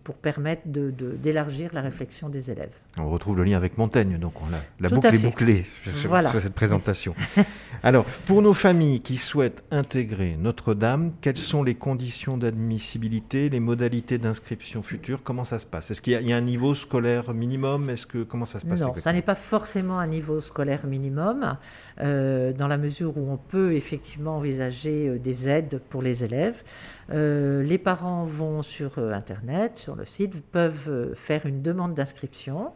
pour 0.04 0.16
permettre 0.16 0.64
d'élargir 0.66 1.70
de, 1.70 1.76
la 1.76 1.82
réflexion 1.82 2.30
des 2.30 2.50
élèves. 2.50 2.72
On 2.98 3.10
retrouve 3.10 3.38
le 3.38 3.44
lien 3.44 3.58
avec 3.58 3.78
Montaigne, 3.78 4.18
donc 4.18 4.34
on 4.42 4.54
a, 4.54 4.58
la 4.80 4.90
boucle 4.90 5.14
est 5.14 5.20
bouclée 5.20 5.66
sur, 5.96 6.22
cette 6.24 6.54
présentation. 6.54 7.14
Alors, 7.84 8.06
pour 8.26 8.42
nos 8.42 8.54
familles 8.54 9.02
qui 9.02 9.18
souhaitent 9.18 9.64
intégrer 9.70 10.36
Notre-Dame, 10.40 11.14
quelles 11.22 11.38
sont 11.38 11.64
les 11.64 11.76
conditions 11.76 12.38
d'admissibilité, 12.38 13.50
les 13.50 13.60
modalités 13.60 14.18
d'inscription 14.18 14.82
future? 14.82 15.22
Comment 15.24 15.44
ça 15.44 15.60
se 15.60 15.68
passe? 15.68 15.92
Est-ce 15.92 16.02
qu'il 16.02 16.20
y, 16.22 16.34
a 16.34 16.36
un 16.36 16.42
niveau 16.42 16.74
scolaire 16.74 17.34
minimum? 17.34 17.90
Est-ce 17.90 18.08
que 18.08 18.24
comment 18.24 18.46
ça 18.46 18.60
se 18.60 18.66
passe 18.66 18.82
Non, 18.82 18.94
ça 18.94 19.14
n'est 19.14 19.22
pas 19.22 19.36
forcément 19.36 20.00
un 20.00 20.08
niveau 20.08 20.42
scolaire 20.42 20.88
minimum, 20.88 21.58
euh, 22.02 22.52
dans 22.54 22.68
la 22.68 22.78
mesure 22.78 23.16
où 23.18 23.32
on 23.32 23.38
peut 23.38 23.74
effectivement 23.74 24.38
envisager 24.38 25.08
euh, 25.08 25.20
des 25.20 25.48
aides 25.48 25.82
pour 25.90 26.02
les 26.02 26.24
élèves. 26.24 26.62
Euh, 27.14 27.62
les 27.64 27.78
parents 27.78 28.24
vont 28.26 28.62
sur 28.62 28.98
euh, 28.98 29.12
Internet, 29.52 29.78
sur 29.78 29.96
le 29.96 30.06
site, 30.06 30.42
peuvent 30.42 30.90
euh, 30.90 31.14
faire 31.14 31.46
une 31.46 31.62
demande 31.62 31.94
d'inscription. 31.94 32.72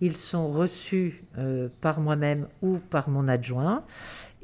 Ils 0.00 0.16
sont 0.16 0.48
reçus 0.50 1.24
par 1.80 1.98
moi-même 1.98 2.46
ou 2.62 2.78
par 2.78 3.08
mon 3.08 3.26
adjoint. 3.26 3.82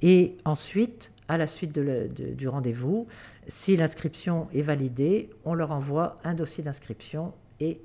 Et 0.02 0.36
ensuite, 0.44 1.12
à 1.28 1.38
la 1.38 1.46
suite 1.46 1.78
du 1.78 2.48
rendez-vous, 2.48 3.06
si 3.46 3.76
l'inscription 3.76 4.48
est 4.52 4.62
validée, 4.62 5.30
on 5.44 5.54
leur 5.54 5.70
envoie 5.70 6.18
un 6.24 6.34
dossier 6.34 6.64
d'inscription 6.64 7.34
et 7.60 7.80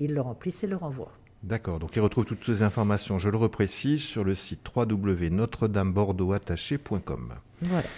ils 0.00 0.14
le 0.14 0.22
remplissent 0.22 0.64
et 0.64 0.66
le 0.66 0.76
renvoient. 0.76 1.12
D'accord, 1.42 1.80
donc 1.80 1.94
ils 1.96 2.00
retrouvent 2.00 2.24
toutes 2.24 2.46
ces 2.46 2.62
informations, 2.62 3.18
je 3.18 3.28
le 3.28 3.36
reprécise, 3.36 4.02
sur 4.02 4.24
le 4.24 4.34
site 4.34 4.66
www.notre-dame-bordeaux-attaché.com. 4.74 7.34
Voilà. 7.60 7.88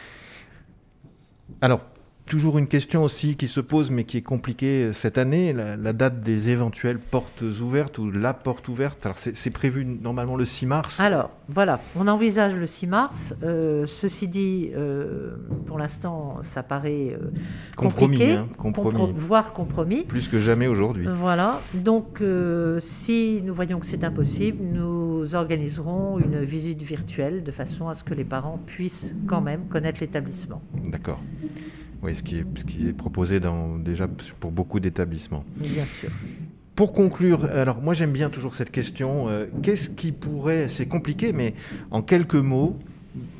Alors, 1.60 1.82
Toujours 2.26 2.57
une 2.57 2.69
question 2.69 3.04
aussi 3.04 3.37
qui 3.37 3.49
se 3.49 3.61
pose, 3.61 3.90
mais 3.90 4.04
qui 4.04 4.16
est 4.16 4.23
compliquée 4.23 4.90
cette 4.95 5.19
année, 5.19 5.52
la, 5.52 5.93
date 5.93 6.23
des 6.23 6.49
éventuelles 6.49 6.99
portes 6.99 7.43
ouvertes 7.43 7.99
ou 7.99 8.11
la 8.11 8.33
porte 8.33 8.66
ouverte. 8.69 9.04
Alors 9.04 9.19
c'est 9.19 9.50
prévu 9.50 9.85
normalement 9.85 10.35
le 10.35 10.47
6 10.47 10.64
mars. 10.64 11.00
Alors 11.00 11.31
voilà, 11.50 11.81
on 11.97 12.09
envisage 12.09 12.54
le 12.54 12.66
6 12.66 12.87
mars. 12.87 13.35
Euh, 13.43 13.85
ceci 13.87 14.26
dit, 14.26 14.71
euh, 14.75 15.37
pour 15.66 15.78
l'instant, 15.78 16.38
ça 16.40 16.62
paraît 16.62 17.14
euh, 17.14 17.31
compromis, 17.76 18.23
hein, 18.23 18.49
compromis. 18.57 19.12
voire 19.14 19.52
compromis. 19.52 20.04
Plus 20.04 20.28
que 20.28 20.38
jamais 20.38 20.66
aujourd'hui. 20.66 21.07
Voilà. 21.07 21.61
Donc 21.75 22.23
si 22.78 23.43
nous 23.45 23.52
voyons 23.54 23.81
que 23.81 23.87
c'est 23.87 24.02
impossible, 24.02 24.64
nous 24.64 25.35
organiserons 25.35 26.19
une 26.19 26.43
visite 26.43 26.81
virtuelle 26.81 27.45
de 27.45 27.52
façon 27.52 27.88
à 27.88 27.95
ce 27.95 28.02
que 28.02 28.14
les 28.14 28.25
parents 28.25 28.59
puissent 28.64 29.14
quand 29.26 29.43
même 29.43 29.66
connaître 29.69 30.00
l'établissement. 30.00 30.62
D'accord. 30.85 31.21
Oui, 32.04 32.14
ce 32.14 32.23
qui 32.23 32.37
est, 32.37 32.44
ce 32.58 32.64
qui 32.64 32.88
est 32.88 32.92
proposé 32.92 33.40
dans, 33.40 33.78
déjà 33.78 34.06
pour 34.38 34.50
beaucoup 34.50 34.78
d'établissements. 34.78 35.44
Bien 35.56 35.87
sûr. 35.87 36.11
Pour 36.76 36.92
conclure, 36.92 37.46
alors 37.46 37.80
moi 37.80 37.94
j'aime 37.94 38.12
bien 38.12 38.28
toujours 38.28 38.54
cette 38.54 38.70
question, 38.70 39.28
euh, 39.28 39.46
qu'est-ce 39.62 39.88
qui 39.88 40.12
pourrait, 40.12 40.68
c'est 40.68 40.87
compliqué, 40.87 41.32
mais 41.32 41.54
en 41.90 42.02
quelques 42.02 42.34
mots, 42.34 42.78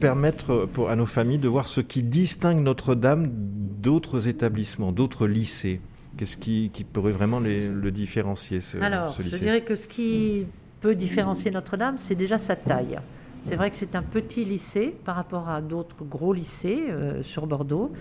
permettre 0.01 0.67
pour, 0.73 0.89
à 0.89 0.97
nos 0.97 1.05
familles 1.05 1.39
de 1.39 1.49
voir 1.49 1.67
ce 1.67 1.81
qui 1.81 2.03
distingue 2.03 2.59
Notre-Dame 2.59 3.29
d'autres 3.31 4.29
établissements, 4.29 4.93
d'autres 4.93 5.27
lycées 5.27 5.81
Qu'est-ce 6.17 6.39
qui, 6.39 6.71
qui, 6.73 6.85
pourrait 6.85 7.11
vraiment 7.11 7.41
le 7.41 7.91
différencier, 7.91 8.61
ce, 8.61 8.79
alors, 8.79 9.17
lycée 9.21 9.37
je 9.37 9.43
dirais 9.43 9.63
que 9.63 9.75
ce 9.75 9.89
qui 9.89 10.47
peut 10.81 10.95
différencier 10.95 11.51
Notre-Dame, 11.51 11.99
c'est 11.99 12.15
déjà 12.15 12.39
sa 12.39 12.55
taille. 12.55 13.01
C'est 13.43 13.57
vrai 13.57 13.71
que 13.71 13.77
c'est 13.77 13.95
un 13.95 14.03
petit 14.03 14.45
lycée 14.45 14.95
par 15.05 15.17
rapport 15.17 15.49
à 15.49 15.61
d'autres 15.61 16.05
gros 16.05 16.33
lycées 16.33 16.85
euh, 16.89 17.23
sur 17.23 17.47
Bordeaux. 17.47 17.93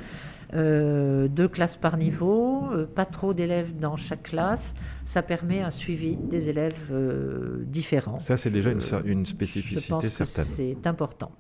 Euh, 0.56 1.28
deux 1.28 1.48
classes 1.48 1.78
par 1.78 1.98
niveau, 1.98 2.66
euh, 2.72 2.86
pas 2.86 3.06
trop 3.06 3.34
d'élèves 3.34 3.76
dans 3.76 3.96
chaque 3.96 4.24
classe. 4.24 4.76
Ça 5.06 5.24
permet 5.24 5.62
un 5.62 5.72
suivi 5.72 6.16
des 6.16 6.48
élèves 6.48 6.92
euh, 6.92 7.64
différents. 7.66 8.20
Ça, 8.20 8.38
c'est 8.38 8.52
déjà 8.52 8.72
une, 9.04 9.26
spécificité 9.26 10.10
certaine. 10.10 10.46
C'est 10.56 10.86
important. 10.86 11.32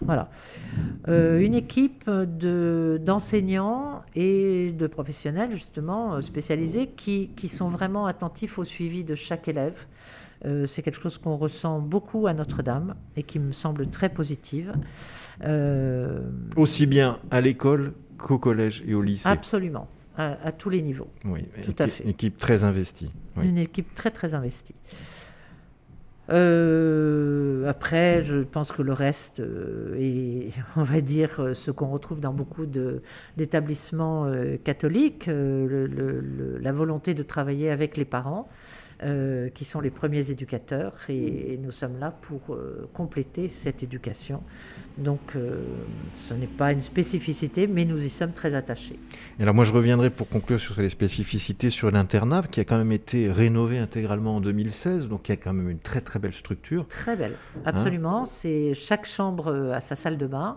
Voilà. 0.00 0.28
une 1.06 1.54
équipe 1.54 2.10
d'enseignants 2.10 4.02
et 4.14 4.72
de 4.72 4.86
professionnels, 4.86 5.52
justement, 5.52 6.20
spécialisés, 6.20 6.88
qui, 6.88 7.28
qui, 7.36 7.48
sont 7.48 7.68
vraiment 7.68 8.06
attentifs 8.06 8.58
au 8.58 8.64
suivi 8.64 9.04
de 9.04 9.14
chaque 9.14 9.48
élève. 9.48 9.76
Euh, 10.44 10.66
c'est 10.66 10.82
quelque 10.82 11.00
chose 11.00 11.18
qu'on 11.18 11.36
ressent 11.36 11.80
beaucoup 11.80 12.26
à 12.26 12.34
Notre-Dame 12.34 12.94
et 13.16 13.22
qui 13.22 13.38
me 13.38 13.52
semble 13.52 13.88
très 13.88 14.08
positive. 14.08 14.74
Euh, 15.44 16.20
Aussi 16.56 16.86
bien 16.86 17.18
à 17.30 17.40
l'école 17.40 17.94
qu'au 18.18 18.38
collège 18.38 18.84
et 18.86 18.94
au 18.94 19.02
lycée. 19.02 19.28
Absolument, 19.28 19.88
à, 20.16 20.52
tous 20.52 20.70
les 20.70 20.82
niveaux. 20.82 21.08
Oui, 21.24 21.40
tout 21.64 21.74
à 21.78 21.86
fait. 21.86 22.04
Une 22.04 22.10
équipe 22.10 22.36
très 22.36 22.64
investie. 22.64 23.10
Une 23.42 23.58
équipe 23.58 23.94
très 23.94 24.10
très 24.10 24.34
investie. 24.34 24.74
Euh, 26.28 27.68
après, 27.68 28.22
je 28.22 28.38
pense 28.38 28.72
que 28.72 28.82
le 28.82 28.92
reste 28.92 29.40
est, 29.98 30.50
on 30.76 30.82
va 30.82 31.00
dire, 31.00 31.50
ce 31.54 31.70
qu'on 31.70 31.88
retrouve 31.88 32.20
dans 32.20 32.32
beaucoup 32.32 32.66
d'établissements 33.36 34.30
catholiques, 34.64 35.28
la 35.28 36.72
volonté 36.72 37.14
de 37.14 37.22
travailler 37.22 37.70
avec 37.70 37.96
les 37.96 38.04
parents, 38.04 38.48
euh, 39.02 39.50
qui 39.50 39.66
sont 39.66 39.80
les 39.82 39.90
premiers 39.90 40.30
éducateurs, 40.30 40.94
et, 41.10 41.58
nous 41.62 41.70
sommes 41.70 41.98
là 41.98 42.14
pour 42.22 42.54
euh, 42.54 42.88
compléter 42.94 43.50
cette 43.50 43.82
éducation. 43.82 44.42
Donc 44.96 45.20
euh, 45.36 45.64
ce 46.14 46.32
n'est 46.32 46.46
pas 46.46 46.72
une 46.72 46.80
spécificité, 46.80 47.66
mais 47.66 47.84
nous 47.84 48.02
y 48.02 48.08
sommes 48.08 48.32
très 48.32 48.54
attachés. 48.54 48.98
Et 49.38 49.42
alors 49.42 49.54
moi 49.54 49.64
je 49.66 49.72
reviendrai 49.72 50.08
pour 50.08 50.30
conclure 50.30 50.58
sur 50.58 50.80
les 50.80 50.88
spécificités 50.88 51.68
sur 51.68 51.90
l'internat, 51.90 52.44
qui 52.50 52.60
a 52.60 52.64
quand 52.64 52.78
même 52.78 52.92
été 52.92 53.30
rénové 53.30 53.76
intégralement 53.76 54.36
en 54.36 54.40
2016, 54.40 55.08
donc 55.08 55.28
il 55.28 55.32
y 55.32 55.34
a 55.34 55.36
quand 55.36 55.52
même 55.52 55.68
une 55.68 55.80
très 55.80 56.00
très 56.00 56.18
belle 56.18 56.32
structure. 56.32 56.88
Très 56.88 57.16
belle, 57.16 57.34
absolument. 57.66 58.24
c'est 58.24 58.72
chaque 58.72 59.04
chambre 59.04 59.72
a 59.74 59.82
sa 59.82 59.94
salle 59.94 60.16
de 60.16 60.26
bain, 60.26 60.56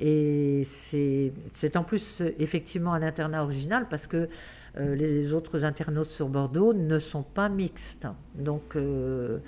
et 0.00 0.62
c'est 0.64 1.76
en 1.76 1.84
plus 1.84 2.24
effectivement 2.40 2.92
un 2.92 3.02
internat 3.02 3.44
original 3.44 3.86
parce 3.88 4.08
que 4.08 4.28
euh, 4.76 4.94
les 4.94 5.32
autres 5.32 5.64
internautes 5.64 6.06
sur 6.06 6.28
Bordeaux 6.28 6.72
ne 6.72 6.98
sont 6.98 7.22
pas 7.22 7.48
mixtes. 7.48 8.06
Donc 8.34 8.76
euh, 8.76 9.38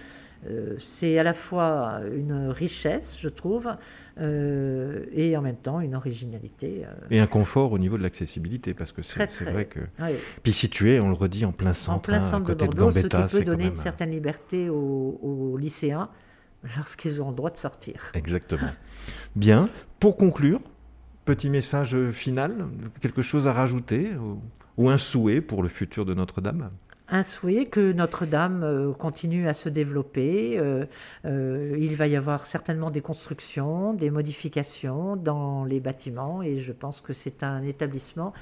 euh, 0.49 0.75
c'est 0.79 1.19
à 1.19 1.23
la 1.23 1.35
fois 1.35 2.01
une 2.15 2.49
richesse, 2.49 3.19
je 3.21 3.29
trouve, 3.29 3.69
et 4.19 5.37
en 5.37 5.43
même 5.43 5.57
temps 5.57 5.81
une 5.81 5.95
originalité. 5.95 6.85
Et 7.11 7.21
un 7.21 7.27
confort 7.27 7.73
au 7.73 7.79
niveau 7.79 7.99
de 7.99 8.03
l'accessibilité, 8.03 8.75
parce 8.75 8.93
que 8.93 9.03
c'est 9.03 9.51
vrai 9.51 9.67
que. 9.67 9.81
Puis 10.43 10.53
situé, 10.53 11.01
on 11.01 11.09
le 11.09 11.15
redit, 11.15 11.45
en 11.45 11.53
plein 11.53 11.75
centre, 11.75 11.97
en 11.97 12.01
plein 12.01 12.21
centre 12.21 12.55
de 12.55 12.65
Bordeaux, 12.65 12.91
ce 12.91 13.01
qui 13.01 13.39
peut 13.39 13.45
donner 13.45 13.67
une 13.67 13.77
certaine 13.77 14.11
liberté 14.11 14.69
aux, 14.69 15.57
lycéens 15.59 16.09
lorsqu'ils 16.77 17.23
ont 17.23 17.31
le 17.31 17.37
droit 17.37 17.51
de 17.51 17.57
sortir. 17.57 18.11
Exactement. 18.15 18.71
Bien. 19.37 19.69
Pour 19.99 20.17
conclure, 20.17 20.61
petit 21.25 21.51
message 21.51 21.97
final, 22.11 22.67
quelque 23.01 23.23
chose 23.23 23.47
à 23.47 23.53
rajouter 23.53 24.11
ou 24.81 24.89
un 24.89 24.97
souhait 24.97 25.43
pour 25.43 25.63
le 25.63 25.69
futur 25.69 26.07
de 26.07 26.15
Notre-Dame? 26.15 26.71
Un 27.11 27.23
souhait 27.23 27.67
que 27.67 27.93
Notre-Dame 27.93 28.63
euh, 28.63 28.93
continue 28.93 29.47
à 29.47 29.53
se 29.53 29.69
développer. 29.69 30.59
Euh, 30.59 30.87
euh, 31.27 31.77
il 31.79 31.97
va 31.97 32.07
y 32.07 32.17
avoir 32.17 32.47
certainement 32.47 32.91
des 32.91 33.03
constructions, 33.03 33.93
des 33.93 34.11
modifications 34.11 35.17
dans 35.17 35.65
les 35.65 35.81
bâtiments 35.81 36.41
et 36.41 36.61
je 36.61 36.73
pense 36.73 37.03
que 37.03 37.13
c'est 37.13 37.43
un 37.43 37.63
établissement 37.63 38.33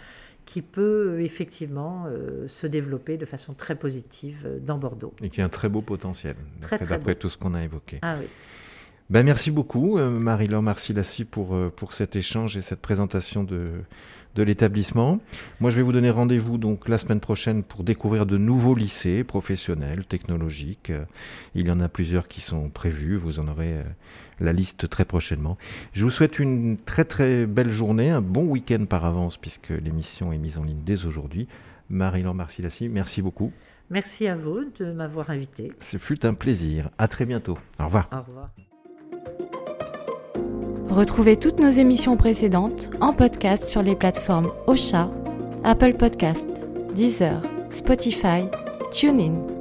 qui 0.45 0.63
peut 0.63 1.21
effectivement 1.21 2.07
se 2.47 2.67
développer 2.67 3.19
de 3.19 3.27
façon 3.27 3.53
très 3.53 3.75
positive 3.75 4.49
dans 4.63 4.79
Bordeaux. 4.79 5.13
Et 5.21 5.29
qui 5.29 5.43
a 5.43 5.45
un 5.45 5.51
très 5.51 5.69
beau 5.69 5.83
potentiel, 5.83 6.37
d'après 6.89 7.17
tout 7.17 7.29
ce 7.29 7.37
qu'on 7.37 7.53
a 7.53 7.63
évoqué. 7.63 7.99
Ah 8.01 8.15
oui. 8.19 8.27
Ben, 9.11 9.25
merci 9.25 9.51
beaucoup, 9.51 9.99
Marie-Laure 9.99 10.63
Marcilassi, 10.63 11.25
pour, 11.25 11.57
pour 11.77 11.95
cet 11.95 12.15
échange 12.15 12.57
et 12.59 12.63
cette 12.63 12.81
présentation 12.81 13.43
de, 13.43 13.71
de 14.39 14.43
l'établissement. 14.45 15.19
Moi, 15.61 15.71
je 15.71 15.77
vais 15.77 15.83
vous 15.83 15.93
donner 15.93 16.11
rendez-vous 16.11 16.59
donc 16.59 16.89
la 16.89 16.99
semaine 16.99 17.19
prochaine 17.19 17.65
pour 17.65 17.83
découvrir 17.83 18.25
de 18.25 18.37
nouveaux 18.37 18.75
lycées 18.75 19.25
professionnels, 19.25 20.05
technologiques. 20.07 20.93
Il 21.55 21.67
y 21.67 21.71
en 21.71 21.81
a 21.81 21.89
plusieurs 21.89 22.29
qui 22.29 22.41
sont 22.41 22.71
prévus. 22.71 23.17
Vous 23.17 23.41
en 23.41 23.49
aurez 23.49 23.73
euh, 23.73 23.83
la 24.39 24.53
liste 24.53 24.89
très 24.89 25.05
prochainement. 25.05 25.59
Je 25.93 26.05
vous 26.05 26.11
souhaite 26.11 26.39
une 26.39 26.77
très 26.77 27.05
très 27.05 27.47
belle 27.47 27.73
journée, 27.73 28.11
un 28.11 28.21
bon 28.21 28.47
week-end 28.47 28.85
par 28.89 29.05
avance 29.05 29.37
puisque 29.37 29.71
l'émission 29.71 30.33
est 30.33 30.39
mise 30.39 30.57
en 30.57 30.63
ligne 30.63 30.83
dès 30.85 31.05
aujourd'hui. 31.05 31.49
Marie-Laure 31.91 32.35
Marcilassi, 32.35 32.89
merci 32.89 33.23
beaucoup. 33.23 33.53
Merci 33.91 34.29
à 34.29 34.37
vous 34.37 34.67
de 34.79 34.93
m'avoir 34.93 35.31
invité. 35.31 35.73
Ce 35.81 35.97
fut 35.97 36.25
un 36.25 36.35
plaisir. 36.35 36.91
À 36.99 37.09
très 37.09 37.25
bientôt. 37.25 37.59
Au 37.81 37.87
revoir. 37.87 38.09
Au 38.13 38.21
revoir. 38.21 38.51
Retrouvez 40.89 41.37
toutes 41.37 41.61
nos 41.61 41.71
émissions 41.71 42.17
précédentes 42.17 42.91
en 43.01 43.13
podcast 43.13 43.65
sur 43.65 43.83
les 43.83 43.95
plateformes 43.95 44.51
Ocha, 44.67 45.11
Apple 45.65 45.95
Podcasts, 45.95 46.69
Deezer, 46.95 47.41
Spotify, 47.71 48.49
TuneIn 48.91 49.58